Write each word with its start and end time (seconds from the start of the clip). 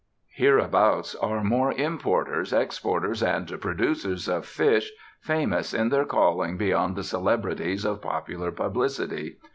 Hereabout 0.35 1.13
are 1.21 1.43
more 1.43 1.73
importers, 1.73 2.51
exporters, 2.53 3.21
and 3.21 3.47
"producers" 3.61 4.27
of 4.27 4.47
fish, 4.47 4.91
famous 5.19 5.75
in 5.75 5.89
their 5.89 6.05
calling 6.05 6.57
beyond 6.57 6.95
the 6.95 7.03
celebrities 7.03 7.85
of 7.85 8.01
popular 8.01 8.51
publicity. 8.51 9.35